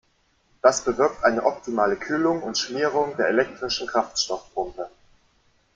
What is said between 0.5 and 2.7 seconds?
Das bewirkt eine optimale Kühlung und